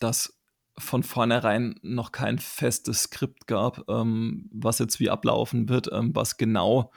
[0.00, 0.38] dass
[0.76, 6.36] von vornherein noch kein festes Skript gab, ähm, was jetzt wie ablaufen wird, ähm, was
[6.36, 6.92] genau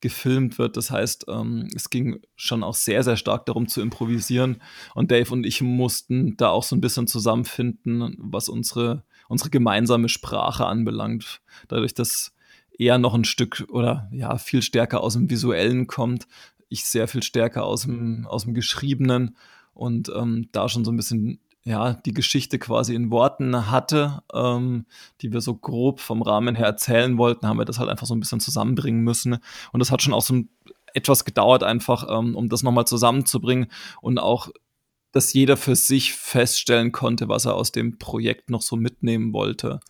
[0.00, 0.76] gefilmt wird.
[0.76, 4.60] Das heißt, ähm, es ging schon auch sehr, sehr stark darum zu improvisieren.
[4.94, 10.08] Und Dave und ich mussten da auch so ein bisschen zusammenfinden, was unsere, unsere gemeinsame
[10.08, 11.40] Sprache anbelangt.
[11.68, 12.34] Dadurch, dass
[12.78, 16.26] er noch ein Stück oder ja, viel stärker aus dem Visuellen kommt,
[16.68, 19.36] ich sehr viel stärker aus dem, aus dem Geschriebenen
[19.72, 24.84] und ähm, da schon so ein bisschen ja, die Geschichte quasi in Worten hatte, ähm,
[25.22, 28.14] die wir so grob vom Rahmen her erzählen wollten, haben wir das halt einfach so
[28.14, 29.38] ein bisschen zusammenbringen müssen.
[29.72, 30.50] Und das hat schon auch so ein,
[30.92, 33.68] etwas gedauert, einfach, ähm, um das nochmal zusammenzubringen
[34.02, 34.50] und auch,
[35.10, 39.80] dass jeder für sich feststellen konnte, was er aus dem Projekt noch so mitnehmen wollte.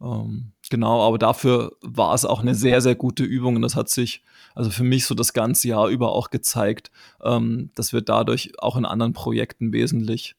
[0.00, 3.90] Ähm, genau, aber dafür war es auch eine sehr, sehr gute Übung und das hat
[3.90, 4.22] sich
[4.54, 6.90] also für mich so das ganze Jahr über auch gezeigt,
[7.22, 10.34] ähm, dass wir dadurch auch in anderen Projekten wesentlich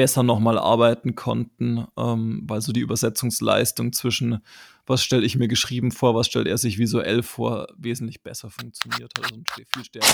[0.00, 4.40] besser nochmal arbeiten konnten, ähm, weil so die Übersetzungsleistung zwischen
[4.86, 9.12] was stelle ich mir geschrieben vor, was stellt er sich visuell vor, wesentlich besser funktioniert
[9.18, 9.30] hat.
[9.30, 9.42] Also
[9.74, 10.08] viel stärker.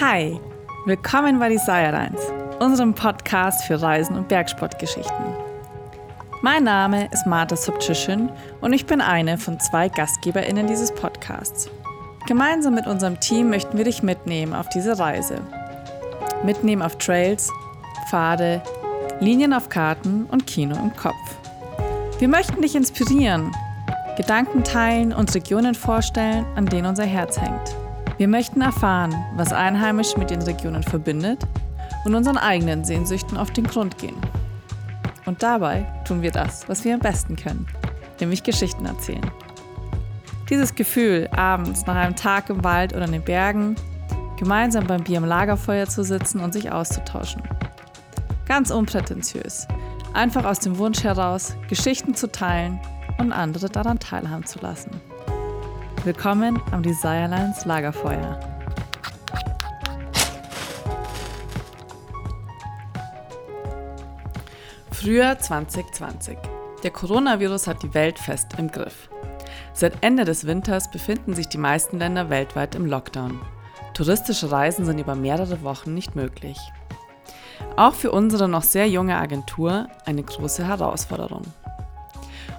[0.00, 0.40] Hi,
[0.86, 2.20] willkommen bei Desire Lines,
[2.58, 5.26] unserem Podcast für Reisen und Bergsportgeschichten.
[6.42, 8.28] Mein Name ist Marta Subchischin
[8.60, 11.70] und ich bin eine von zwei GastgeberInnen dieses Podcasts.
[12.26, 15.40] Gemeinsam mit unserem Team möchten wir dich mitnehmen auf diese Reise.
[16.42, 17.52] Mitnehmen auf Trails,
[18.08, 18.62] Pfade,
[19.20, 21.14] Linien auf Karten und Kino im Kopf.
[22.18, 23.52] Wir möchten dich inspirieren,
[24.16, 27.74] Gedanken teilen und Regionen vorstellen, an denen unser Herz hängt.
[28.18, 31.40] Wir möchten erfahren, was Einheimische mit den Regionen verbindet
[32.04, 34.16] und unseren eigenen Sehnsüchten auf den Grund gehen.
[35.26, 37.66] Und dabei tun wir das, was wir am besten können,
[38.20, 39.30] nämlich Geschichten erzählen.
[40.50, 43.76] Dieses Gefühl, abends nach einem Tag im Wald oder in den Bergen,
[44.36, 47.42] gemeinsam beim Bier am Lagerfeuer zu sitzen und sich auszutauschen.
[48.50, 49.68] Ganz unprätentiös.
[50.12, 52.80] Einfach aus dem Wunsch heraus, Geschichten zu teilen
[53.18, 54.90] und andere daran teilhaben zu lassen.
[56.02, 58.40] Willkommen am Desirelines Lagerfeuer.
[64.90, 66.36] Frühjahr 2020.
[66.82, 69.10] Der Coronavirus hat die Welt fest im Griff.
[69.74, 73.40] Seit Ende des Winters befinden sich die meisten Länder weltweit im Lockdown.
[73.94, 76.58] Touristische Reisen sind über mehrere Wochen nicht möglich.
[77.80, 81.44] Auch für unsere noch sehr junge Agentur eine große Herausforderung.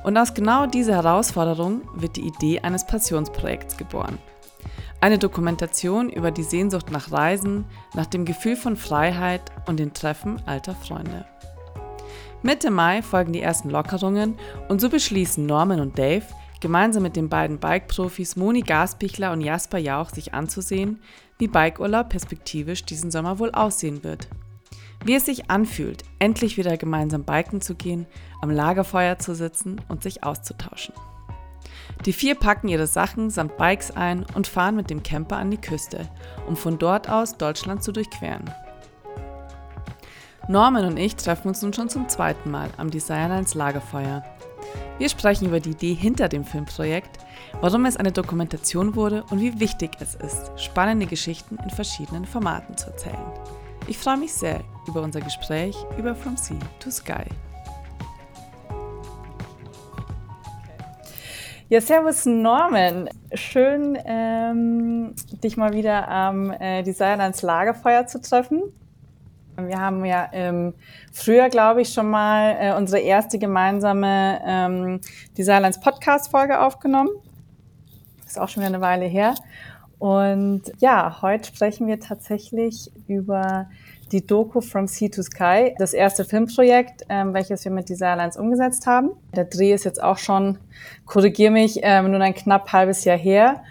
[0.04, 4.18] Und aus genau dieser Herausforderung wird die Idee eines Passionsprojekts geboren.
[5.00, 10.42] Eine Dokumentation über die Sehnsucht nach Reisen, nach dem Gefühl von Freiheit und den Treffen
[10.48, 11.28] alter Freunde.
[12.42, 14.40] Mitte Mai folgen die ersten Lockerungen
[14.70, 16.26] und so beschließen Norman und Dave,
[16.62, 21.00] gemeinsam mit den beiden Bike-Profis Moni Gaspichler und Jasper Jauch sich anzusehen,
[21.38, 24.28] wie Bikeurlaub perspektivisch diesen Sommer wohl aussehen wird.
[25.04, 28.06] Wie es sich anfühlt, endlich wieder gemeinsam biken zu gehen,
[28.42, 30.94] am Lagerfeuer zu sitzen und sich auszutauschen.
[32.06, 35.58] Die vier packen ihre Sachen samt Bikes ein und fahren mit dem Camper an die
[35.58, 36.10] Küste,
[36.48, 38.50] um von dort aus Deutschland zu durchqueren.
[40.48, 44.24] Norman und ich treffen uns nun schon zum zweiten Mal am Designlines Lagerfeuer.
[44.98, 47.20] Wir sprechen über die Idee hinter dem Filmprojekt,
[47.60, 52.78] warum es eine Dokumentation wurde und wie wichtig es ist, spannende Geschichten in verschiedenen Formaten
[52.78, 53.32] zu erzählen.
[53.88, 57.26] Ich freue mich sehr über unser Gespräch über From Sea to Sky.
[61.70, 63.10] Ja, servus Norman.
[63.34, 68.62] Schön, ähm, dich mal wieder am äh, Designlands Lagerfeuer zu treffen.
[69.58, 70.74] Wir haben ja im
[71.14, 75.02] Frühjahr, glaube ich, schon mal äh, unsere erste gemeinsame ähm,
[75.38, 77.10] Designlands Podcast-Folge aufgenommen.
[78.26, 79.36] Ist auch schon wieder eine Weile her.
[80.02, 83.70] Und ja, heute sprechen wir tatsächlich über
[84.12, 88.36] die Doku From Sea to Sky, das erste Filmprojekt, ähm, welches wir mit dieser Airlines
[88.36, 89.12] umgesetzt haben.
[89.36, 90.58] Der Dreh ist jetzt auch schon,
[91.06, 93.62] korrigier mich, ähm, nur ein knapp halbes Jahr her.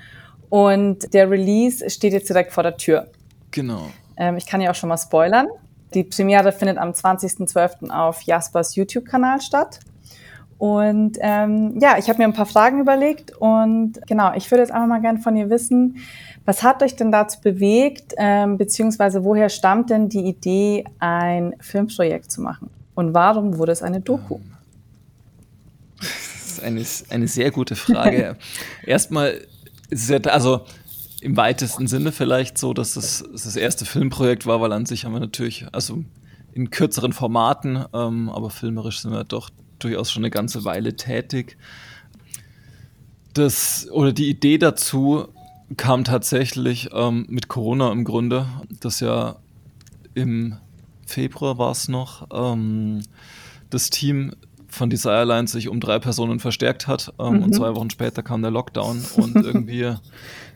[0.50, 3.08] Und der Release steht jetzt direkt vor der Tür.
[3.50, 3.88] Genau.
[4.16, 5.48] Ähm, ich kann ja auch schon mal spoilern.
[5.94, 7.90] Die Premiere findet am 20.12.
[7.90, 9.80] auf Jaspers YouTube-Kanal statt.
[10.60, 14.70] Und ähm, ja, ich habe mir ein paar Fragen überlegt und genau, ich würde jetzt
[14.70, 15.96] einfach mal gerne von ihr wissen,
[16.44, 22.30] was hat euch denn dazu bewegt, ähm, beziehungsweise woher stammt denn die Idee, ein Filmprojekt
[22.30, 22.68] zu machen?
[22.94, 24.38] Und warum wurde es eine Doku?
[25.98, 28.36] Das ist eine, eine sehr gute Frage.
[28.84, 29.40] Erstmal
[29.88, 30.60] ist es ja, also
[31.22, 35.06] im weitesten Sinne vielleicht so, dass es das, das erste Filmprojekt war, weil an sich
[35.06, 36.04] haben wir natürlich, also
[36.52, 39.48] in kürzeren Formaten, ähm, aber filmerisch sind wir doch
[39.84, 41.56] durchaus schon eine ganze Weile tätig.
[43.34, 45.28] Das, oder die Idee dazu
[45.76, 48.46] kam tatsächlich ähm, mit Corona im Grunde,
[48.80, 49.36] das ja
[50.14, 50.56] im
[51.06, 53.02] Februar war es noch, ähm,
[53.70, 54.32] das Team
[54.68, 57.12] von Desire sich um drei Personen verstärkt hat.
[57.18, 57.42] Ähm, mhm.
[57.44, 59.94] Und zwei Wochen später kam der Lockdown und irgendwie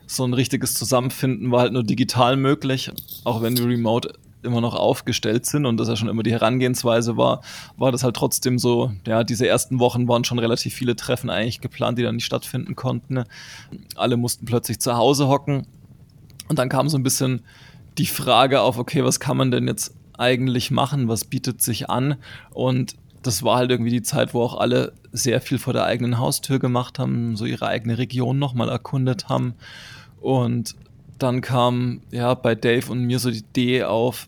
[0.07, 2.91] so ein richtiges Zusammenfinden war halt nur digital möglich,
[3.23, 4.13] auch wenn wir remote
[4.45, 7.41] immer noch aufgestellt sind und das ja schon immer die Herangehensweise war,
[7.77, 11.61] war das halt trotzdem so, ja, diese ersten Wochen waren schon relativ viele Treffen eigentlich
[11.61, 13.23] geplant, die dann nicht stattfinden konnten.
[13.95, 15.67] Alle mussten plötzlich zu Hause hocken
[16.47, 17.41] und dann kam so ein bisschen
[17.97, 22.15] die Frage auf, okay, was kann man denn jetzt eigentlich machen, was bietet sich an
[22.51, 22.95] und
[23.25, 26.59] das war halt irgendwie die Zeit, wo auch alle sehr viel vor der eigenen Haustür
[26.59, 29.55] gemacht haben, so ihre eigene Region nochmal erkundet haben.
[30.21, 30.75] Und
[31.17, 34.27] dann kam ja bei Dave und mir so die Idee auf,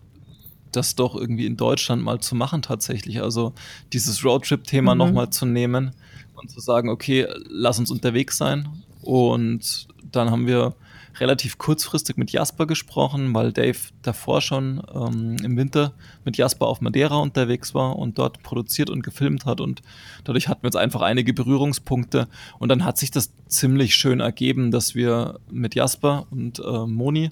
[0.77, 3.21] das doch irgendwie in Deutschland mal zu machen tatsächlich.
[3.21, 3.53] Also
[3.91, 4.99] dieses Roadtrip-Thema mhm.
[4.99, 5.91] nochmal zu nehmen
[6.35, 8.67] und zu sagen, okay, lass uns unterwegs sein.
[9.01, 10.75] Und dann haben wir
[11.19, 15.93] relativ kurzfristig mit Jasper gesprochen, weil Dave davor schon ähm, im Winter
[16.25, 19.61] mit Jasper auf Madeira unterwegs war und dort produziert und gefilmt hat.
[19.61, 19.81] Und
[20.23, 22.27] dadurch hatten wir jetzt einfach einige Berührungspunkte.
[22.59, 27.31] Und dann hat sich das ziemlich schön ergeben, dass wir mit Jasper und äh, Moni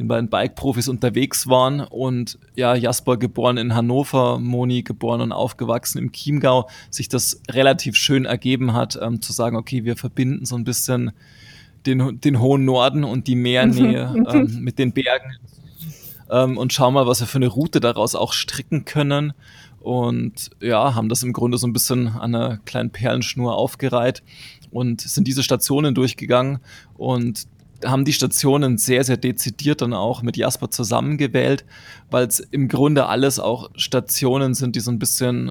[0.00, 1.80] den beiden Bike-Profis unterwegs waren.
[1.80, 7.96] Und ja, Jasper geboren in Hannover, Moni geboren und aufgewachsen im Chiemgau, sich das relativ
[7.96, 11.12] schön ergeben hat, ähm, zu sagen, okay, wir verbinden so ein bisschen
[11.84, 15.36] den, den hohen Norden und die Meernähe ähm, mit den Bergen.
[16.30, 19.34] Ähm, und schauen mal, was wir für eine Route daraus auch stricken können.
[19.80, 24.22] Und ja, haben das im Grunde so ein bisschen an einer kleinen Perlenschnur aufgereiht
[24.70, 26.60] und sind diese Stationen durchgegangen.
[26.94, 27.46] Und
[27.84, 31.64] haben die Stationen sehr, sehr dezidiert dann auch mit Jasper zusammengewählt,
[32.10, 35.50] weil es im Grunde alles auch Stationen sind, die so ein bisschen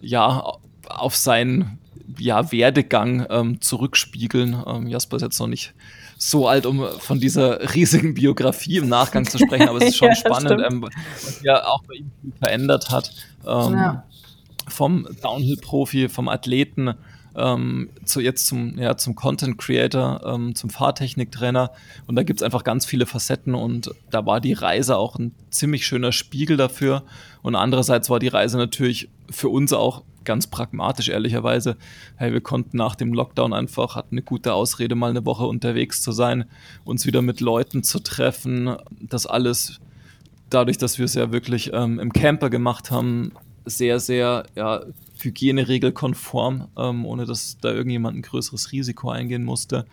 [0.00, 0.44] ja
[0.88, 1.78] auf seinen
[2.18, 4.62] ja, Werdegang ähm, zurückspiegeln.
[4.66, 5.74] Ähm, Jasper ist jetzt noch nicht
[6.16, 10.08] so alt, um von dieser riesigen Biografie im Nachgang zu sprechen, aber es ist schon
[10.08, 13.12] ja, spannend, ähm, was ja auch bei ihm viel verändert hat.
[13.46, 14.04] Ähm, ja.
[14.66, 16.94] Vom Downhill-Profi, vom Athleten
[17.38, 21.70] ähm, zu jetzt zum, ja, zum Content Creator, ähm, zum Fahrtechniktrainer.
[22.06, 25.34] Und da gibt es einfach ganz viele Facetten und da war die Reise auch ein
[25.50, 27.04] ziemlich schöner Spiegel dafür.
[27.42, 31.76] Und andererseits war die Reise natürlich für uns auch ganz pragmatisch, ehrlicherweise.
[32.16, 36.02] Hey, wir konnten nach dem Lockdown einfach, hatten eine gute Ausrede, mal eine Woche unterwegs
[36.02, 36.44] zu sein,
[36.84, 38.76] uns wieder mit Leuten zu treffen.
[39.00, 39.80] Das alles
[40.50, 43.32] dadurch, dass wir es ja wirklich ähm, im Camper gemacht haben,
[43.64, 44.82] sehr, sehr ja,
[45.24, 49.86] hygieneregelkonform, ähm, ohne dass da irgendjemand ein größeres Risiko eingehen musste.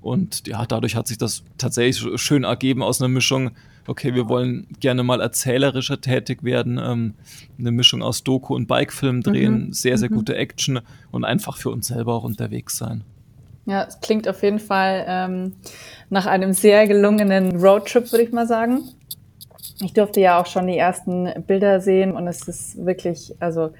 [0.00, 3.52] Und ja, dadurch hat sich das tatsächlich schön ergeben aus einer Mischung
[3.86, 7.14] okay, wir wollen gerne mal erzählerischer tätig werden, ähm,
[7.58, 9.72] eine Mischung aus Doku und Bikefilm drehen, mhm.
[9.72, 10.16] sehr, sehr mhm.
[10.16, 10.80] gute Action
[11.10, 13.04] und einfach für uns selber auch unterwegs sein.
[13.66, 15.54] Ja, es klingt auf jeden Fall ähm,
[16.10, 18.82] nach einem sehr gelungenen Roadtrip, würde ich mal sagen.
[19.80, 23.70] Ich durfte ja auch schon die ersten Bilder sehen und es ist wirklich, also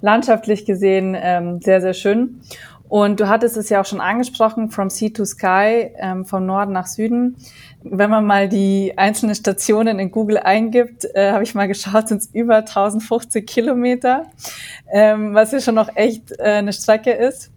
[0.00, 2.40] landschaftlich gesehen, ähm, sehr, sehr schön.
[2.88, 6.72] Und du hattest es ja auch schon angesprochen, from sea to sky, ähm, vom Norden
[6.72, 7.36] nach Süden.
[7.82, 12.22] Wenn man mal die einzelnen Stationen in Google eingibt, äh, habe ich mal geschaut, sind
[12.22, 14.24] es über 1050 Kilometer,
[14.90, 17.50] ähm, was ja schon noch echt äh, eine Strecke ist.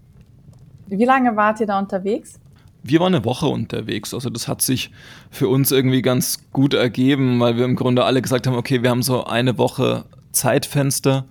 [0.88, 2.38] Wie lange wart ihr da unterwegs?
[2.84, 4.92] Wir waren eine Woche unterwegs, also das hat sich
[5.30, 8.90] für uns irgendwie ganz gut ergeben, weil wir im Grunde alle gesagt haben, okay, wir
[8.90, 11.26] haben so eine Woche Zeitfenster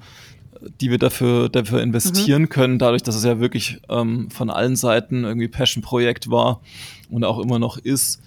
[0.80, 2.48] die wir dafür, dafür investieren mhm.
[2.48, 6.60] können, dadurch, dass es ja wirklich ähm, von allen Seiten irgendwie Passion-Projekt war
[7.10, 8.22] und auch immer noch ist.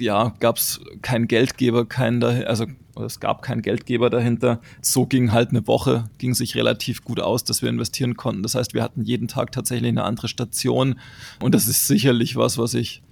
[0.00, 2.66] Ja, gab es keinen Geldgeber, keinen dahinter, also
[3.00, 4.60] es gab keinen Geldgeber dahinter.
[4.80, 8.42] So ging halt eine Woche, ging sich relativ gut aus, dass wir investieren konnten.
[8.42, 10.98] Das heißt, wir hatten jeden Tag tatsächlich eine andere Station
[11.40, 13.02] und das ist sicherlich was, was ich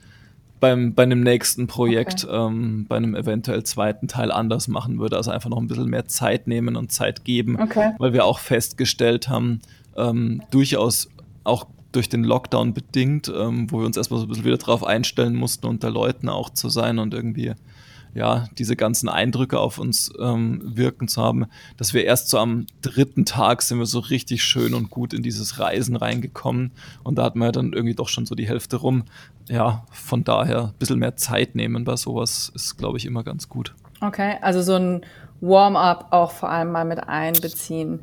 [0.62, 2.36] beim, bei einem nächsten Projekt, okay.
[2.36, 5.16] ähm, bei einem eventuell zweiten Teil anders machen würde.
[5.16, 7.94] Also einfach noch ein bisschen mehr Zeit nehmen und Zeit geben, okay.
[7.98, 9.60] weil wir auch festgestellt haben,
[9.96, 11.08] ähm, durchaus
[11.42, 14.84] auch durch den Lockdown bedingt, ähm, wo wir uns erstmal so ein bisschen wieder drauf
[14.84, 17.54] einstellen mussten, unter Leuten auch zu sein und irgendwie
[18.14, 22.66] ja, diese ganzen Eindrücke auf uns ähm, wirken zu haben, dass wir erst so am
[22.82, 26.72] dritten Tag sind wir so richtig schön und gut in dieses Reisen reingekommen
[27.04, 29.04] und da hatten wir dann irgendwie doch schon so die Hälfte rum.
[29.48, 33.48] Ja, von daher ein bisschen mehr Zeit nehmen bei sowas ist, glaube ich, immer ganz
[33.48, 33.74] gut.
[34.00, 35.02] Okay, also so ein
[35.40, 38.00] Warm-up auch vor allem mal mit einbeziehen.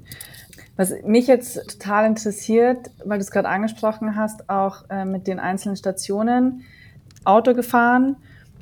[0.76, 5.40] Was mich jetzt total interessiert, weil du es gerade angesprochen hast, auch äh, mit den
[5.40, 6.64] einzelnen Stationen,
[7.26, 8.16] Auto gefahren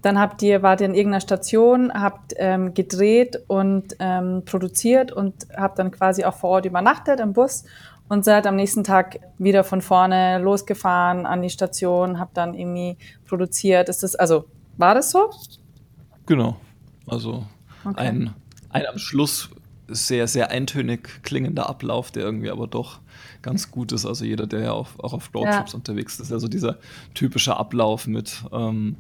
[0.08, 5.48] dann habt ihr, wart ihr in irgendeiner Station, habt ähm, gedreht und ähm, produziert und
[5.56, 7.66] habt dann quasi auch vor Ort übernachtet im Bus
[8.08, 12.98] und seid am nächsten Tag wieder von vorne losgefahren an die Station, habt dann irgendwie
[13.28, 13.90] produziert.
[13.90, 14.46] Ist das, also,
[14.78, 15.30] war das so?
[16.26, 16.56] Genau.
[17.06, 17.46] Also
[17.84, 18.00] okay.
[18.00, 18.34] ein
[18.70, 19.50] ein am Schluss
[19.88, 23.00] sehr, sehr eintönig klingender Ablauf, der irgendwie aber doch
[23.42, 24.06] ganz gut ist.
[24.06, 25.78] Also jeder, der ja auch, auch auf Roadtrips ja.
[25.78, 26.78] unterwegs ist, also dieser
[27.14, 28.98] typische Ablauf mit, ähm,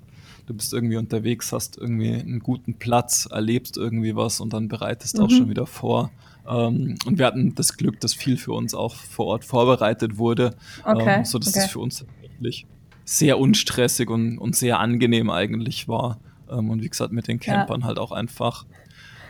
[0.47, 5.17] du bist irgendwie unterwegs, hast irgendwie einen guten Platz, erlebst irgendwie was und dann bereitest
[5.17, 5.23] mhm.
[5.23, 6.09] auch schon wieder vor.
[6.47, 10.55] Ähm, und wir hatten das Glück, dass viel für uns auch vor Ort vorbereitet wurde,
[10.83, 11.19] okay.
[11.19, 11.65] ähm, sodass okay.
[11.65, 12.65] es für uns tatsächlich
[13.03, 16.19] sehr unstressig und, und sehr angenehm eigentlich war.
[16.49, 17.87] Ähm, und wie gesagt, mit den Campern ja.
[17.87, 18.65] halt auch einfach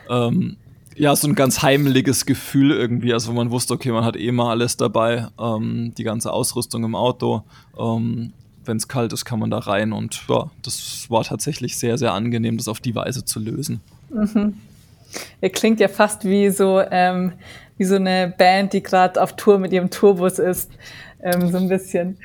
[0.08, 0.56] ähm,
[0.96, 3.12] ja, so ein ganz heimeliges Gefühl irgendwie.
[3.12, 6.96] Also, man wusste, okay, man hat eh mal alles dabei, ähm, die ganze Ausrüstung im
[6.96, 7.44] Auto.
[7.78, 8.32] Ähm,
[8.68, 9.92] Wenn es kalt ist, kann man da rein.
[9.92, 13.80] Und ja, das war tatsächlich sehr, sehr angenehm, das auf die Weise zu lösen.
[14.10, 14.54] Mhm.
[15.40, 17.32] Er klingt ja fast wie so, ähm,
[17.78, 20.70] wie so eine Band, die gerade auf Tour mit ihrem Tourbus ist.
[21.22, 22.18] Ähm, so ein bisschen.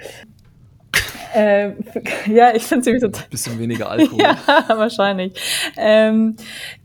[1.33, 1.77] Ähm,
[2.27, 3.29] ja, ich finde es irgendwie total.
[3.29, 4.19] Bisschen weniger Alkohol.
[4.21, 5.33] ja, wahrscheinlich.
[5.77, 6.35] Ähm,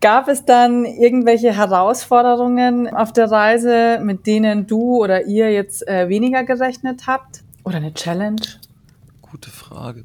[0.00, 6.08] gab es dann irgendwelche Herausforderungen auf der Reise, mit denen du oder ihr jetzt äh,
[6.08, 7.42] weniger gerechnet habt?
[7.64, 8.40] Oder eine Challenge?
[9.30, 10.04] Gute Frage.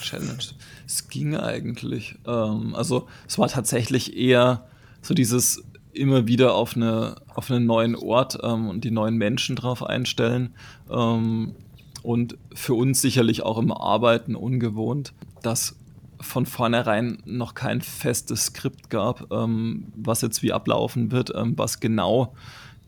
[0.00, 0.42] Challenge.
[0.86, 2.16] Es ging eigentlich.
[2.26, 4.66] Ähm, also es war tatsächlich eher
[5.02, 5.62] so dieses
[5.92, 10.54] immer wieder auf, eine, auf einen neuen Ort ähm, und die neuen Menschen drauf einstellen.
[10.90, 11.54] Ähm,
[12.02, 15.12] und für uns sicherlich auch im Arbeiten ungewohnt,
[15.42, 15.76] dass
[16.20, 21.80] von vornherein noch kein festes Skript gab, ähm, was jetzt wie ablaufen wird, ähm, was
[21.80, 22.34] genau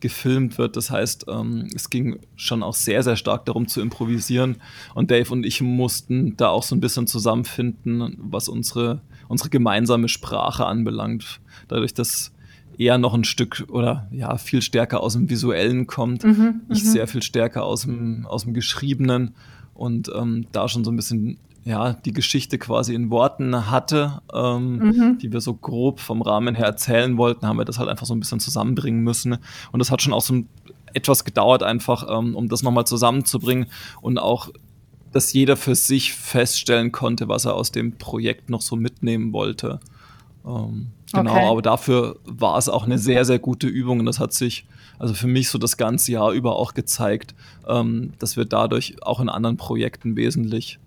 [0.01, 0.75] gefilmt wird.
[0.75, 4.57] Das heißt, ähm, es ging schon auch sehr, sehr stark darum zu improvisieren.
[4.95, 10.07] Und Dave und ich mussten da auch so ein bisschen zusammenfinden, was unsere, unsere gemeinsame
[10.07, 11.41] Sprache anbelangt.
[11.67, 12.31] Dadurch, dass
[12.77, 16.23] eher noch ein Stück oder ja, viel stärker aus dem Visuellen kommt.
[16.23, 16.87] Mhm, ich mhm.
[16.87, 19.35] sehr viel stärker aus dem, aus dem Geschriebenen
[19.73, 21.37] und ähm, da schon so ein bisschen
[21.69, 25.17] ja, die Geschichte quasi in Worten hatte, ähm, mhm.
[25.19, 28.15] die wir so grob vom Rahmen her erzählen wollten, haben wir das halt einfach so
[28.15, 29.37] ein bisschen zusammenbringen müssen.
[29.71, 30.41] Und das hat schon auch so
[30.95, 33.67] etwas gedauert, einfach, ähm, um das nochmal zusammenzubringen
[34.01, 34.49] und auch,
[35.11, 39.79] dass jeder für sich feststellen konnte, was er aus dem Projekt noch so mitnehmen wollte.
[40.47, 41.45] Ähm, genau, okay.
[41.45, 44.65] aber dafür war es auch eine sehr, sehr gute Übung und das hat sich
[44.97, 47.35] also für mich so das ganze Jahr über auch gezeigt,
[47.67, 50.79] ähm, dass wir dadurch auch in anderen Projekten wesentlich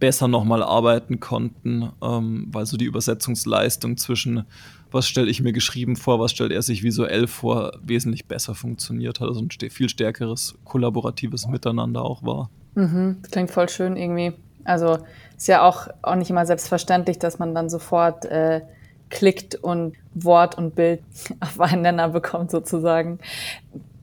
[0.00, 4.46] besser nochmal arbeiten konnten, ähm, weil so die Übersetzungsleistung zwischen
[4.92, 9.20] was stelle ich mir geschrieben vor, was stellt er sich visuell vor, wesentlich besser funktioniert
[9.20, 9.28] hat.
[9.28, 12.50] Also ein viel stärkeres kollaboratives Miteinander auch war.
[12.74, 14.32] Mhm, klingt voll schön irgendwie.
[14.64, 14.98] Also
[15.36, 18.62] ist ja auch, auch nicht immer selbstverständlich, dass man dann sofort äh,
[19.10, 21.02] klickt und Wort und Bild
[21.40, 23.18] auf einen Nenner bekommt sozusagen.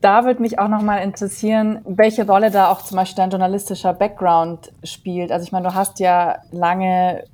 [0.00, 4.72] Da würde mich auch nochmal interessieren, welche Rolle da auch zum Beispiel dein journalistischer Background
[4.84, 5.32] spielt.
[5.32, 7.24] Also ich meine, du hast ja lange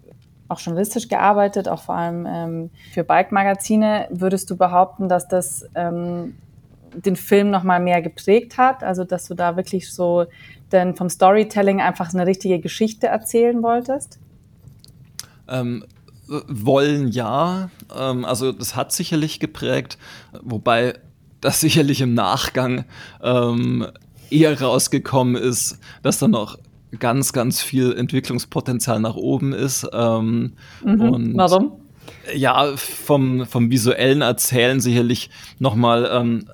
[0.49, 4.09] auch journalistisch gearbeitet, auch vor allem ähm, für Bike-Magazine.
[4.11, 6.37] Würdest du behaupten, dass das ähm,
[6.95, 8.83] den Film nochmal mehr geprägt hat?
[8.83, 10.27] Also dass du da wirklich so
[10.73, 14.19] denn vom Storytelling einfach eine richtige Geschichte erzählen wolltest?
[15.49, 15.85] Ähm,
[16.27, 17.69] wollen ja.
[17.95, 19.99] Ähm, also das hat sicherlich geprägt,
[20.43, 20.95] wobei
[21.45, 22.85] das sicherlich im Nachgang
[23.23, 23.87] ähm,
[24.31, 26.59] eher rausgekommen ist, dass da noch
[26.99, 29.87] ganz, ganz viel Entwicklungspotenzial nach oben ist.
[29.93, 31.01] Ähm, mhm.
[31.01, 31.73] und Warum?
[32.35, 36.47] Ja, vom, vom visuellen Erzählen sicherlich nochmal ähm,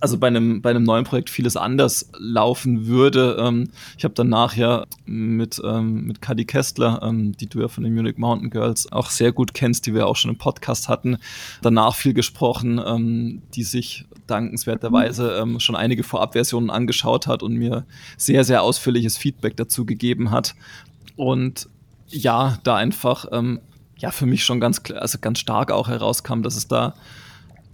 [0.00, 3.36] also bei einem, bei einem neuen Projekt vieles anders laufen würde.
[3.38, 7.84] Ähm, ich habe danach ja mit, ähm, mit Kadi Kestler, ähm, die du ja von
[7.84, 11.18] den Munich Mountain Girls auch sehr gut kennst, die wir auch schon im Podcast hatten,
[11.62, 17.84] danach viel gesprochen, ähm, die sich dankenswerterweise ähm, schon einige Vorabversionen angeschaut hat und mir
[18.16, 20.54] sehr, sehr ausführliches Feedback dazu gegeben hat.
[21.16, 21.68] Und
[22.08, 23.60] ja, da einfach ähm,
[23.98, 26.94] ja für mich schon ganz also ganz stark auch herauskam, dass es da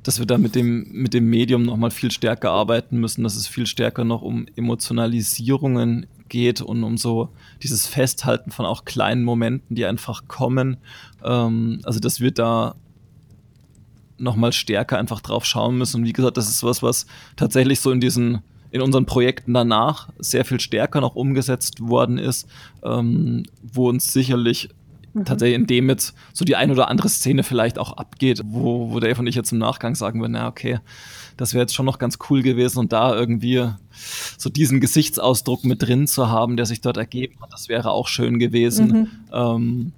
[0.08, 3.46] dass wir da mit dem, mit dem Medium nochmal viel stärker arbeiten müssen, dass es
[3.46, 7.28] viel stärker noch um Emotionalisierungen geht und um so
[7.62, 10.78] dieses Festhalten von auch kleinen Momenten, die einfach kommen.
[11.22, 12.74] Ähm, also, dass wir da
[14.16, 16.00] nochmal stärker einfach drauf schauen müssen.
[16.00, 17.04] Und wie gesagt, das ist was, was
[17.36, 18.38] tatsächlich so in diesen,
[18.70, 22.48] in unseren Projekten danach sehr viel stärker noch umgesetzt worden ist,
[22.82, 24.70] ähm, wo uns sicherlich
[25.14, 25.24] Mhm.
[25.24, 29.00] tatsächlich in dem jetzt so die ein oder andere Szene vielleicht auch abgeht, wo, wo
[29.00, 30.80] Dave und ich jetzt im Nachgang sagen würden, na okay,
[31.36, 33.68] das wäre jetzt schon noch ganz cool gewesen und da irgendwie
[34.36, 38.08] so diesen Gesichtsausdruck mit drin zu haben, der sich dort ergeben hat, das wäre auch
[38.08, 38.88] schön gewesen.
[38.88, 39.08] Mhm.
[39.32, 39.92] Ähm,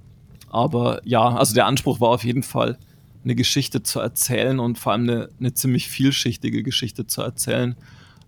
[0.51, 2.79] aber ja, also der Anspruch war auf jeden Fall,
[3.25, 7.77] eine Geschichte zu erzählen und vor allem eine, eine ziemlich vielschichtige Geschichte zu erzählen.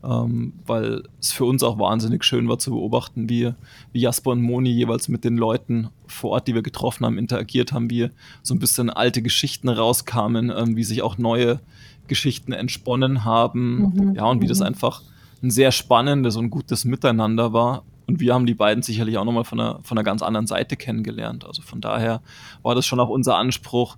[0.04, 3.52] Ähm, weil es für uns auch wahnsinnig schön war zu beobachten, wie,
[3.92, 7.72] wie Jasper und Moni jeweils mit den Leuten vor Ort, die wir getroffen haben, interagiert
[7.72, 8.10] haben, wie
[8.42, 11.60] so ein bisschen alte Geschichten rauskamen, ähm, wie sich auch neue
[12.08, 13.92] Geschichten entsponnen haben.
[13.94, 14.14] Mhm.
[14.14, 14.50] Ja, und wie mhm.
[14.50, 15.02] das einfach
[15.42, 17.84] ein sehr spannendes und gutes Miteinander war.
[18.06, 20.76] Und wir haben die beiden sicherlich auch nochmal von einer, von einer ganz anderen Seite
[20.76, 21.44] kennengelernt.
[21.46, 22.20] Also von daher
[22.62, 23.96] war das schon auch unser Anspruch,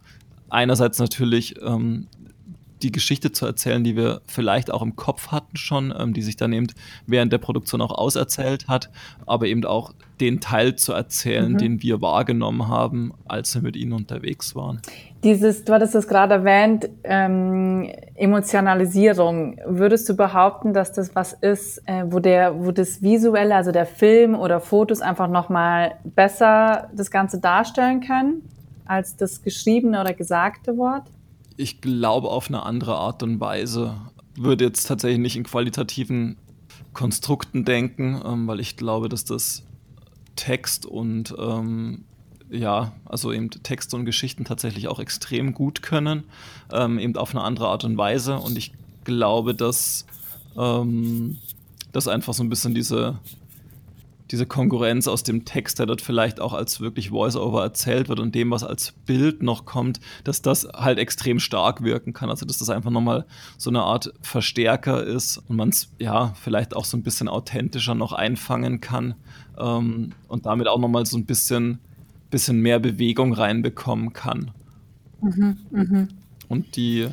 [0.51, 2.07] einerseits natürlich ähm,
[2.85, 6.37] die Geschichte zu erzählen, die wir vielleicht auch im Kopf hatten schon, ähm, die sich
[6.37, 6.67] dann eben
[7.07, 8.91] während der Produktion auch auserzählt hat,
[9.27, 11.59] aber eben auch den Teil zu erzählen, mhm.
[11.59, 14.81] den wir wahrgenommen haben, als wir mit ihnen unterwegs waren.
[15.25, 19.59] Dieses, du hattest es gerade erwähnt, ähm, Emotionalisierung.
[19.67, 23.87] Würdest du behaupten, dass das was ist, äh, wo der, wo das Visuelle, also der
[23.87, 28.43] Film oder Fotos einfach nochmal besser das Ganze darstellen können
[28.87, 31.05] als das geschriebene oder gesagte Wort?
[31.57, 33.97] Ich glaube, auf eine andere Art und Weise.
[34.37, 36.37] Würde jetzt tatsächlich nicht in qualitativen
[36.93, 39.63] Konstrukten denken, ähm, weil ich glaube, dass das
[40.37, 42.05] Text und ähm,
[42.51, 46.25] ja, also eben Text und Geschichten tatsächlich auch extrem gut können,
[46.73, 48.39] ähm, eben auf eine andere Art und Weise.
[48.39, 48.73] Und ich
[49.05, 50.07] glaube, dass
[50.57, 51.39] ähm,
[51.93, 53.19] das einfach so ein bisschen diese
[54.31, 58.35] diese Konkurrenz aus dem Text, der dort vielleicht auch als wirklich Voice-Over erzählt wird und
[58.35, 62.31] dem, was als Bild noch kommt, dass das halt extrem stark wirken kann.
[62.31, 63.27] Also dass das einfach nochmal
[63.59, 67.95] so eine Art Verstärker ist und man es ja vielleicht auch so ein bisschen authentischer
[67.95, 69.15] noch einfangen kann
[69.59, 71.79] ähm, und damit auch nochmal so ein bisschen,
[72.31, 74.53] bisschen mehr Bewegung reinbekommen kann.
[75.21, 76.09] Mhm, mh.
[76.49, 77.09] Und die,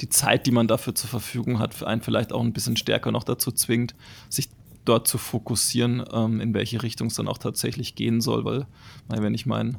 [0.00, 3.24] die Zeit, die man dafür zur Verfügung hat, einen vielleicht auch ein bisschen stärker noch
[3.24, 3.94] dazu zwingt,
[4.28, 4.48] sich
[4.88, 8.66] dort zu fokussieren, ähm, in welche Richtung es dann auch tatsächlich gehen soll, weil,
[9.08, 9.78] wenn ich meinen,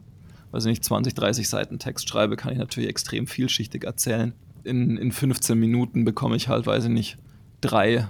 [0.51, 4.33] weiß ich nicht, 20, 30 Seiten Text schreibe, kann ich natürlich extrem vielschichtig erzählen.
[4.63, 7.17] In, in 15 Minuten bekomme ich halt, weiß ich nicht,
[7.61, 8.07] drei,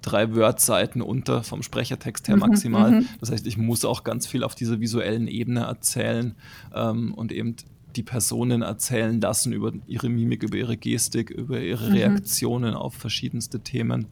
[0.00, 2.90] drei Word-Seiten unter vom Sprechertext her mhm, maximal.
[2.92, 6.34] Mhm, das heißt, ich muss auch ganz viel auf dieser visuellen Ebene erzählen
[6.74, 7.56] ähm, und eben
[7.96, 11.94] die Personen erzählen lassen über ihre Mimik, über ihre Gestik, über ihre mhm.
[11.94, 14.06] Reaktionen auf verschiedenste Themen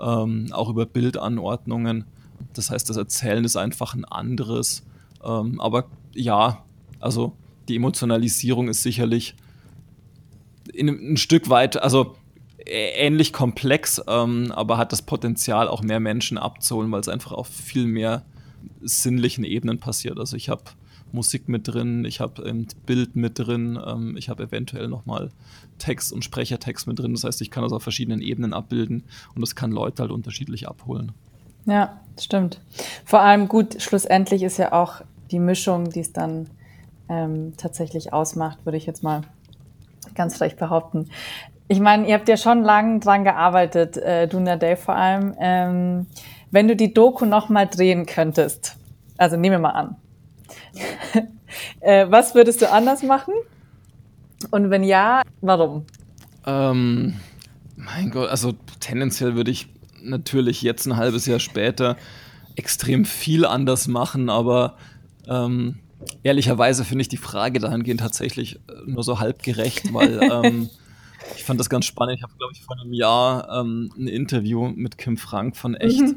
[0.00, 2.04] ähm, auch über Bildanordnungen.
[2.52, 4.84] Das heißt, das Erzählen ist einfach ein anderes.
[5.24, 6.64] Ähm, aber ja,
[7.00, 7.32] also
[7.68, 9.34] die Emotionalisierung ist sicherlich
[10.72, 12.16] in, ein Stück weit, also
[12.66, 17.48] ähnlich komplex, ähm, aber hat das Potenzial, auch mehr Menschen abzuholen, weil es einfach auf
[17.48, 18.24] viel mehr
[18.80, 20.18] sinnlichen Ebenen passiert.
[20.18, 20.62] Also ich habe
[21.14, 25.30] Musik mit drin, ich habe ein Bild mit drin, ähm, ich habe eventuell nochmal
[25.78, 27.12] Text und Sprechertext mit drin.
[27.12, 30.68] Das heißt, ich kann das auf verschiedenen Ebenen abbilden und das kann Leute halt unterschiedlich
[30.68, 31.12] abholen.
[31.66, 32.60] Ja, stimmt.
[33.04, 35.00] Vor allem gut, schlussendlich ist ja auch
[35.30, 36.48] die Mischung, die es dann
[37.08, 39.22] ähm, tatsächlich ausmacht, würde ich jetzt mal
[40.14, 41.08] ganz frech behaupten.
[41.68, 45.34] Ich meine, ihr habt ja schon lange dran gearbeitet, äh, Duna Day vor allem.
[45.38, 46.06] Ähm,
[46.50, 48.76] wenn du die Doku nochmal drehen könntest,
[49.16, 49.96] also nehmen wir mal an,
[51.80, 53.34] äh, was würdest du anders machen?
[54.50, 55.84] Und wenn ja, warum?
[56.46, 57.14] Ähm,
[57.76, 59.68] mein Gott, also tendenziell würde ich
[60.02, 61.96] natürlich jetzt ein halbes Jahr später
[62.56, 64.76] extrem viel anders machen, aber
[65.26, 65.78] ähm,
[66.22, 70.70] ehrlicherweise finde ich die Frage dahingehend tatsächlich äh, nur so halb gerecht, weil ähm,
[71.36, 72.16] ich fand das ganz spannend.
[72.18, 76.00] Ich habe, glaube ich, vor einem Jahr ähm, ein Interview mit Kim Frank von Echt
[76.00, 76.16] mhm.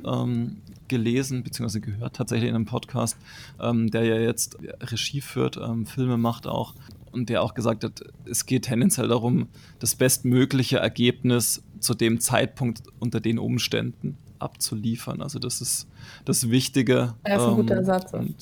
[0.89, 3.17] Gelesen, beziehungsweise gehört tatsächlich in einem Podcast,
[3.59, 6.73] ähm, der ja jetzt Regie führt, ähm, Filme macht auch
[7.11, 9.47] und der auch gesagt hat, es geht tendenziell darum,
[9.79, 15.21] das bestmögliche Ergebnis zu dem Zeitpunkt unter den Umständen abzuliefern.
[15.21, 15.87] Also das ist
[16.25, 17.15] das Wichtige.
[17.23, 18.13] Das ist ein guter ähm, Satz.
[18.13, 18.35] Und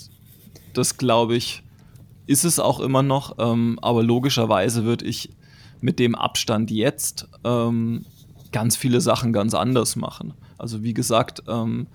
[0.73, 1.63] das glaube ich,
[2.27, 5.29] ist es auch immer noch, ähm, aber logischerweise würde ich
[5.81, 8.05] mit dem Abstand jetzt ähm,
[8.51, 10.33] ganz viele Sachen ganz anders machen.
[10.57, 11.87] Also wie gesagt, ähm,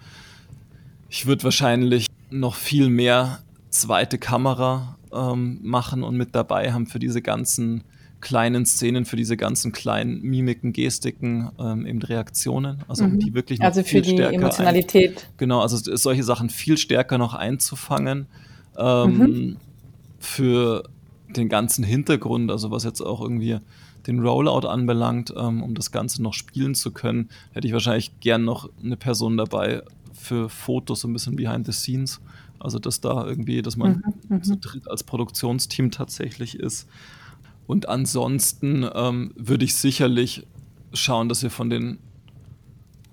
[1.10, 7.00] ich würde wahrscheinlich noch viel mehr zweite Kamera ähm, machen und mit dabei haben für
[7.00, 7.82] diese ganzen
[8.20, 13.18] kleinen Szenen, für diese ganzen kleinen Mimiken, Gestiken, ähm, eben Reaktionen, also mhm.
[13.18, 15.16] die wirklich noch Also für die Emotionalität.
[15.16, 18.26] Ein, genau, also solche Sachen viel stärker noch einzufangen.
[18.78, 19.56] Ähm, mhm.
[20.18, 20.84] Für
[21.28, 23.58] den ganzen Hintergrund, also was jetzt auch irgendwie
[24.06, 28.44] den Rollout anbelangt, ähm, um das Ganze noch spielen zu können, hätte ich wahrscheinlich gern
[28.44, 29.82] noch eine Person dabei,
[30.20, 32.20] für Fotos so ein bisschen behind the scenes.
[32.58, 34.60] Also dass da irgendwie, dass man mhm, zu mhm.
[34.60, 36.88] dritt als Produktionsteam tatsächlich ist.
[37.66, 40.46] Und ansonsten ähm, würde ich sicherlich
[40.92, 41.98] schauen, dass wir von den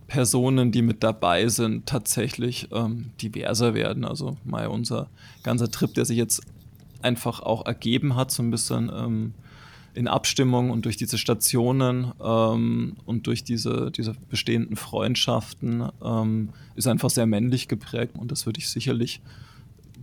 [0.08, 4.04] Personen, die mit dabei sind, tatsächlich ähm, diverser werden.
[4.04, 5.10] Also mal unser
[5.44, 6.42] ganzer Trip, der sich jetzt
[7.02, 9.34] einfach auch ergeben hat, so ein bisschen, ähm,
[9.98, 16.88] in Abstimmung und durch diese Stationen ähm, und durch diese, diese bestehenden Freundschaften ähm, ist
[16.88, 19.22] einfach sehr männlich geprägt und das würde ich sicherlich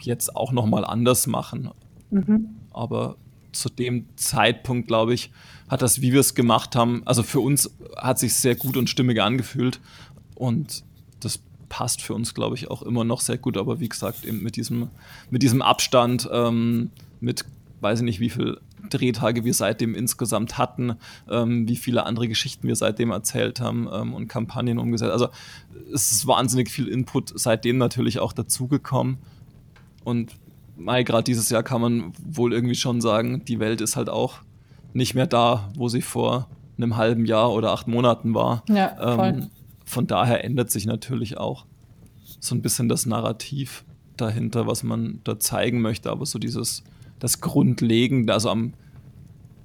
[0.01, 1.71] jetzt auch nochmal anders machen.
[2.11, 2.49] Mhm.
[2.73, 3.15] Aber
[3.53, 5.31] zu dem Zeitpunkt, glaube ich,
[5.69, 8.91] hat das, wie wir es gemacht haben, also für uns hat sich sehr gut und
[8.91, 9.79] stimmig angefühlt
[10.35, 10.83] und
[11.21, 13.57] das passt für uns, glaube ich, auch immer noch sehr gut.
[13.57, 14.89] Aber wie gesagt, eben mit diesem,
[15.31, 17.45] mit diesem Abstand, ähm, mit
[17.81, 20.94] weiß ich nicht, wie viele Drehtage wir seitdem insgesamt hatten,
[21.31, 25.12] ähm, wie viele andere Geschichten wir seitdem erzählt haben ähm, und Kampagnen umgesetzt.
[25.12, 25.29] Also
[25.92, 29.18] es ist wahnsinnig viel Input seitdem natürlich auch dazugekommen.
[30.05, 30.35] Und
[30.77, 34.40] gerade dieses Jahr kann man wohl irgendwie schon sagen, die Welt ist halt auch
[34.92, 38.64] nicht mehr da, wo sie vor einem halben Jahr oder acht Monaten war.
[38.68, 39.18] Ja.
[39.29, 39.51] Ähm,
[39.85, 41.66] von daher ändert sich natürlich auch
[42.40, 43.85] so ein bisschen das Narrativ
[44.16, 46.85] dahinter, was man da zeigen möchte, aber so dieses,
[47.25, 48.75] das Grundlegende, also am,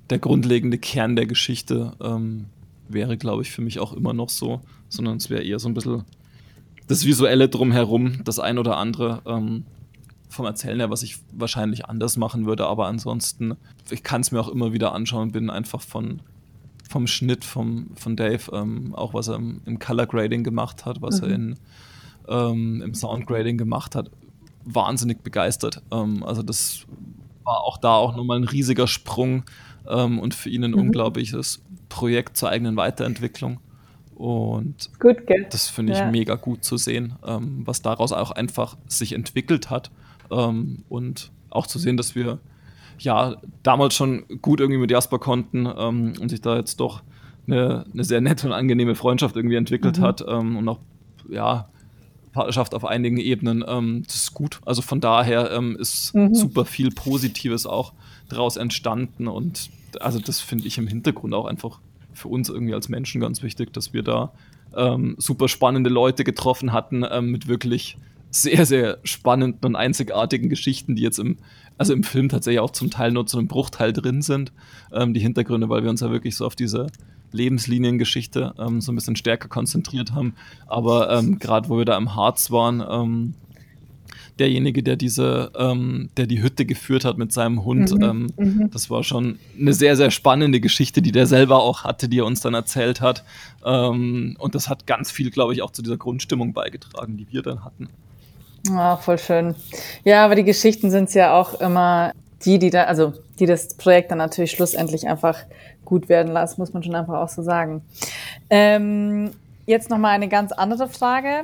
[0.09, 2.45] der grundlegende Kern der Geschichte ähm,
[2.87, 5.73] wäre, glaube ich, für mich auch immer noch so, sondern es wäre eher so ein
[5.73, 6.05] bisschen
[6.87, 9.65] das Visuelle drumherum, das ein oder andere ähm,
[10.29, 13.57] vom Erzählen her, was ich wahrscheinlich anders machen würde, aber ansonsten,
[13.91, 16.21] ich kann es mir auch immer wieder anschauen, bin einfach von
[16.89, 21.01] vom Schnitt vom, von Dave, ähm, auch was er im, im, Color Grading gemacht hat,
[21.01, 21.27] was mhm.
[21.27, 21.55] er in,
[22.29, 24.09] ähm, im Sound Grading gemacht hat,
[24.63, 25.83] wahnsinnig begeistert.
[25.91, 26.87] Ähm, also das
[27.49, 29.43] war auch da auch nochmal ein riesiger Sprung
[29.89, 30.79] ähm, und für ihn ein mhm.
[30.79, 33.59] unglaubliches Projekt zur eigenen Weiterentwicklung.
[34.15, 35.17] Und gut,
[35.49, 36.11] das finde ich ja.
[36.11, 39.89] mega gut zu sehen, ähm, was daraus auch einfach sich entwickelt hat.
[40.29, 42.39] Ähm, und auch zu sehen, dass wir
[42.99, 47.01] ja damals schon gut irgendwie mit Jasper konnten ähm, und sich da jetzt doch
[47.47, 50.03] eine, eine, sehr nette und angenehme Freundschaft irgendwie entwickelt mhm.
[50.03, 50.79] hat ähm, und auch
[51.29, 51.69] ja
[52.31, 53.63] Partnerschaft auf einigen Ebenen.
[53.67, 54.59] Ähm, das ist gut.
[54.65, 56.33] Also von daher ähm, ist mhm.
[56.33, 57.93] super viel Positives auch
[58.29, 61.79] daraus entstanden und also das finde ich im Hintergrund auch einfach
[62.13, 64.31] für uns irgendwie als Menschen ganz wichtig, dass wir da
[64.75, 67.97] ähm, super spannende Leute getroffen hatten ähm, mit wirklich
[68.31, 71.37] sehr, sehr spannenden und einzigartigen Geschichten, die jetzt im,
[71.77, 74.51] also im Film tatsächlich auch zum Teil nur zu einem Bruchteil drin sind,
[74.93, 76.87] ähm, die Hintergründe, weil wir uns ja wirklich so auf diese
[77.31, 80.33] Lebensliniengeschichte ähm, so ein bisschen stärker konzentriert haben.
[80.67, 83.33] Aber ähm, gerade wo wir da im Harz waren, ähm,
[84.37, 88.71] derjenige, der diese, ähm, der die Hütte geführt hat mit seinem Hund, mhm, ähm, mhm.
[88.71, 92.25] das war schon eine sehr, sehr spannende Geschichte, die der selber auch hatte, die er
[92.25, 93.25] uns dann erzählt hat.
[93.61, 97.65] und das hat ganz viel, glaube ich, auch zu dieser Grundstimmung beigetragen, die wir dann
[97.65, 97.89] hatten.
[98.71, 99.55] Ah, voll schön.
[100.03, 102.13] Ja, aber die Geschichten sind ja auch immer
[102.45, 105.37] die, die da, also die das Projekt dann natürlich schlussendlich einfach
[105.85, 107.81] gut werden lassen, muss man schon einfach auch so sagen.
[108.49, 109.31] Ähm,
[109.65, 111.43] jetzt nochmal eine ganz andere Frage.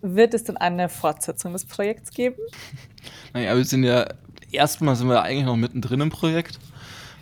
[0.00, 2.36] Wird es denn eine Fortsetzung des Projekts geben?
[3.34, 4.06] Naja, wir sind ja,
[4.50, 6.58] erstmal sind wir eigentlich noch mittendrin im Projekt.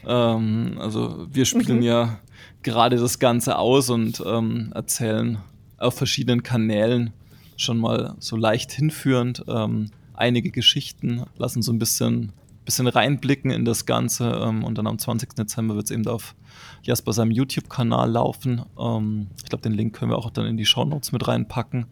[0.07, 1.83] Ähm, also wir spielen mhm.
[1.83, 2.19] ja
[2.63, 5.39] gerade das Ganze aus und ähm, erzählen
[5.79, 7.13] auf verschiedenen Kanälen
[7.57, 9.45] schon mal so leicht hinführend.
[9.49, 12.33] Ähm, einige Geschichten lassen so ein bisschen,
[12.65, 14.31] bisschen reinblicken in das Ganze.
[14.31, 15.35] Ähm, und dann am 20.
[15.35, 16.35] Dezember wird es eben auf
[16.83, 18.63] Jasper seinem YouTube-Kanal laufen.
[18.79, 21.87] Ähm, ich glaube, den Link können wir auch dann in die Show Notes mit reinpacken.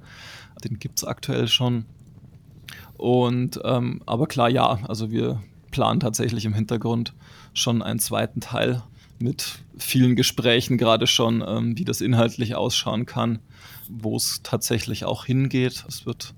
[0.62, 1.84] Den gibt es aktuell schon.
[2.96, 7.12] Und ähm, aber klar, ja, also wir planen tatsächlich im Hintergrund
[7.52, 8.82] schon einen zweiten Teil
[9.18, 13.40] mit vielen Gesprächen gerade schon, ähm, wie das inhaltlich ausschauen kann
[13.88, 15.84] wo es tatsächlich auch hingeht.
[15.88, 16.34] Es wird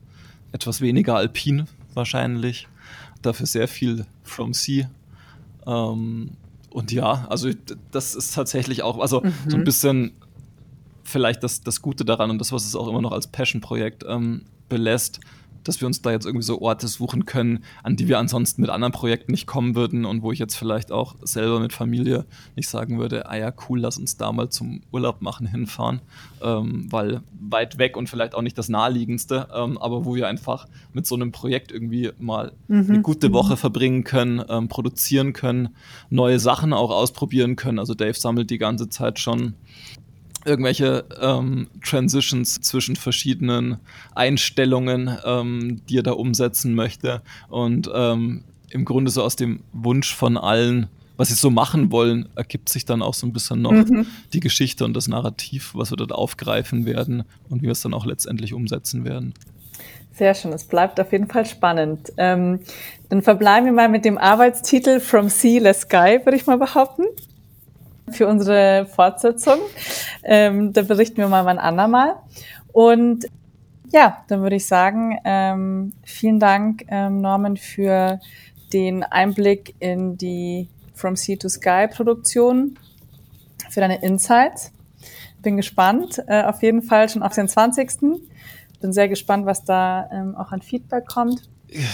[0.52, 2.68] etwas weniger alpin wahrscheinlich,
[3.22, 4.90] dafür sehr viel From Sea.
[5.66, 6.32] Ähm,
[6.70, 7.50] und ja, also
[7.90, 9.32] das ist tatsächlich auch, also mhm.
[9.48, 10.12] so ein bisschen
[11.04, 14.42] vielleicht das, das Gute daran und das, was es auch immer noch als Passion-Projekt ähm,
[14.68, 15.20] belässt,
[15.68, 18.70] dass wir uns da jetzt irgendwie so Orte suchen können, an die wir ansonsten mit
[18.70, 22.24] anderen Projekten nicht kommen würden und wo ich jetzt vielleicht auch selber mit Familie
[22.54, 26.00] nicht sagen würde, ah ja, cool, lass uns da mal zum Urlaub machen, hinfahren,
[26.42, 30.66] ähm, weil weit weg und vielleicht auch nicht das naheliegendste, ähm, aber wo wir einfach
[30.92, 32.86] mit so einem Projekt irgendwie mal mhm.
[32.88, 33.58] eine gute Woche mhm.
[33.58, 35.70] verbringen können, ähm, produzieren können,
[36.10, 37.78] neue Sachen auch ausprobieren können.
[37.78, 39.54] Also Dave sammelt die ganze Zeit schon
[40.46, 43.78] irgendwelche ähm, Transitions zwischen verschiedenen
[44.14, 47.22] Einstellungen, ähm, die er da umsetzen möchte.
[47.48, 52.28] Und ähm, im Grunde so aus dem Wunsch von allen, was sie so machen wollen,
[52.36, 54.06] ergibt sich dann auch so ein bisschen noch mhm.
[54.32, 57.94] die Geschichte und das Narrativ, was wir dort aufgreifen werden und wie wir es dann
[57.94, 59.34] auch letztendlich umsetzen werden.
[60.12, 62.12] Sehr schön, es bleibt auf jeden Fall spannend.
[62.16, 62.60] Ähm,
[63.10, 67.04] dann verbleiben wir mal mit dem Arbeitstitel From Sea, Less Sky, würde ich mal behaupten
[68.10, 69.58] für unsere Fortsetzung.
[70.22, 72.16] Ähm, da berichten wir mal wann andermal.
[72.72, 73.26] Und
[73.92, 78.20] ja, dann würde ich sagen, ähm, vielen Dank, ähm, Norman, für
[78.72, 82.78] den Einblick in die From Sea to Sky Produktion
[83.70, 84.72] für deine Insights.
[85.42, 88.22] Bin gespannt, äh, auf jeden Fall schon auf den 20.
[88.80, 91.42] Bin sehr gespannt, was da ähm, auch an Feedback kommt.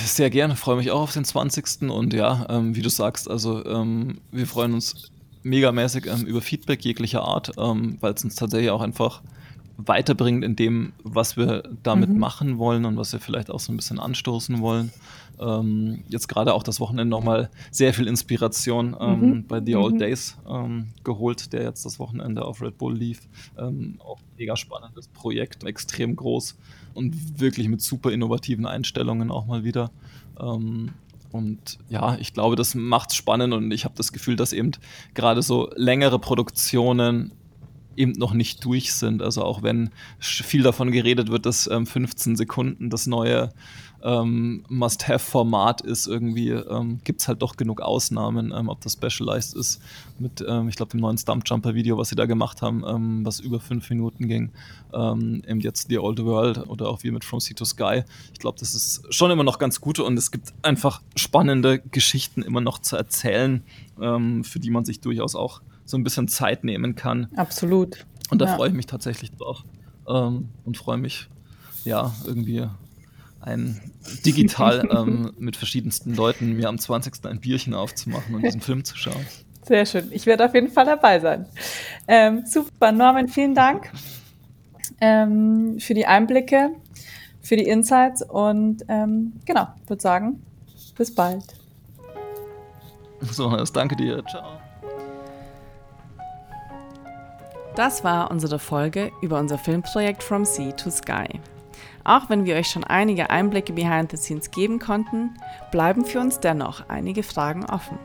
[0.04, 1.90] Sehr gerne, freue mich auch auf den 20.
[1.90, 5.11] Und ja, ähm, wie du sagst, also ähm, wir freuen uns
[5.42, 9.22] megamäßig ähm, über Feedback jeglicher Art, ähm, weil es uns tatsächlich auch einfach
[9.76, 12.18] weiterbringt in dem, was wir damit mhm.
[12.18, 14.92] machen wollen und was wir vielleicht auch so ein bisschen anstoßen wollen.
[15.40, 19.46] Ähm, jetzt gerade auch das Wochenende nochmal sehr viel Inspiration ähm, mhm.
[19.46, 19.98] bei The Old mhm.
[19.98, 23.20] Days ähm, geholt, der jetzt das Wochenende auf Red Bull lief.
[23.58, 26.56] Ähm, auch mega spannendes Projekt, extrem groß
[26.94, 29.90] und wirklich mit super innovativen Einstellungen auch mal wieder.
[31.32, 34.72] Und ja, ich glaube, das macht es spannend und ich habe das Gefühl, dass eben
[35.14, 37.32] gerade so längere Produktionen
[37.96, 39.22] eben noch nicht durch sind.
[39.22, 43.52] Also auch wenn viel davon geredet wird, dass ähm, 15 Sekunden das neue
[44.04, 49.54] ähm, Must-Have-Format ist, irgendwie ähm, gibt es halt doch genug Ausnahmen, ähm, ob das Specialized
[49.54, 49.80] ist
[50.18, 53.60] mit, ähm, ich glaube, dem neuen Stumpjumper-Video, was sie da gemacht haben, ähm, was über
[53.60, 54.50] fünf Minuten ging.
[54.92, 58.02] Ähm, eben jetzt The Old World oder auch wie mit From Sea to Sky.
[58.32, 62.42] Ich glaube, das ist schon immer noch ganz gut und es gibt einfach spannende Geschichten
[62.42, 63.62] immer noch zu erzählen,
[63.96, 67.28] für die man sich durchaus auch so ein bisschen Zeit nehmen kann.
[67.36, 68.04] Absolut.
[68.30, 68.56] Und da ja.
[68.56, 69.64] freue ich mich tatsächlich drauf.
[70.04, 71.28] Und freue mich,
[71.84, 72.66] ja, irgendwie
[73.42, 73.80] ein
[74.24, 77.24] digital ähm, mit verschiedensten Leuten mir am 20.
[77.26, 79.26] ein Bierchen aufzumachen und diesen Film zu schauen.
[79.64, 80.08] Sehr schön.
[80.10, 81.46] Ich werde auf jeden Fall dabei sein.
[82.08, 83.90] Ähm, super, Norman, vielen Dank
[85.00, 86.70] ähm, für die Einblicke,
[87.40, 90.42] für die Insights und ähm, genau, würde sagen,
[90.96, 91.44] bis bald.
[93.20, 94.24] So, danke dir.
[94.28, 94.58] Ciao.
[97.74, 101.40] Das war unsere Folge über unser Filmprojekt From Sea to Sky.
[102.04, 105.34] Auch wenn wir euch schon einige Einblicke behind the scenes geben konnten,
[105.70, 107.98] bleiben für uns dennoch einige Fragen offen.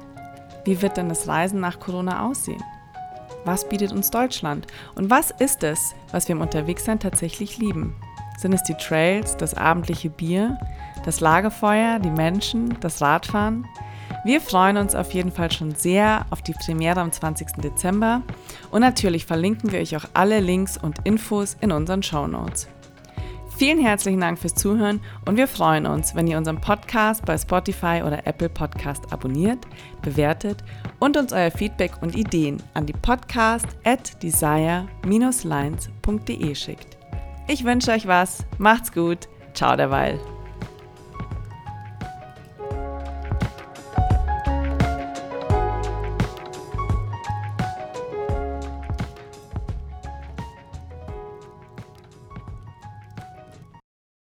[0.65, 2.63] Wie wird denn das Reisen nach Corona aussehen?
[3.45, 4.67] Was bietet uns Deutschland?
[4.95, 7.95] Und was ist es, was wir im Unterwegssein tatsächlich lieben?
[8.38, 10.60] Sind es die Trails, das abendliche Bier,
[11.05, 13.65] das Lagerfeuer, die Menschen, das Radfahren?
[14.25, 17.62] Wir freuen uns auf jeden Fall schon sehr auf die Premiere am 20.
[17.63, 18.21] Dezember
[18.69, 22.67] und natürlich verlinken wir euch auch alle Links und Infos in unseren Show Notes.
[23.58, 28.04] Vielen herzlichen Dank fürs Zuhören und wir freuen uns, wenn ihr unseren Podcast bei Spotify
[28.06, 29.58] oder Apple Podcast abonniert,
[30.04, 30.63] bewertet
[31.00, 37.00] und uns euer Feedback und Ideen an die podcast at desire-lines.de schickt.
[37.48, 40.20] Ich wünsche euch was, macht's gut, ciao derweil.